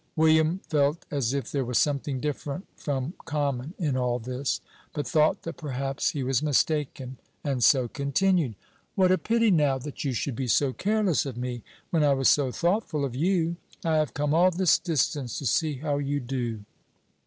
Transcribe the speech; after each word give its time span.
William 0.15 0.57
felt 0.67 1.05
as 1.11 1.31
if 1.31 1.51
there 1.51 1.63
was 1.63 1.77
something 1.77 2.19
different 2.19 2.65
from 2.75 3.13
common 3.25 3.75
in 3.77 3.95
all 3.95 4.17
this, 4.17 4.59
but 4.95 5.07
thought 5.07 5.43
that 5.43 5.57
perhaps 5.57 6.09
he 6.09 6.23
was 6.23 6.41
mistaken, 6.41 7.17
and 7.43 7.63
so 7.63 7.87
continued: 7.87 8.55
"What 8.95 9.11
a 9.11 9.19
pity, 9.19 9.51
now, 9.51 9.77
that 9.77 10.03
you 10.03 10.13
should 10.13 10.35
be 10.35 10.47
so 10.47 10.73
careless 10.73 11.27
of 11.27 11.37
me, 11.37 11.61
when 11.91 12.03
I 12.03 12.15
was 12.15 12.29
so 12.29 12.51
thoughtful 12.51 13.05
of 13.05 13.15
you! 13.15 13.57
I 13.85 13.97
have 13.97 14.15
come 14.15 14.33
all 14.33 14.49
this 14.49 14.79
distance, 14.79 15.37
to 15.37 15.45
see 15.45 15.75
how 15.75 15.99
you 15.99 16.19
do." 16.19 16.65